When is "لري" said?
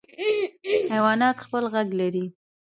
1.99-2.25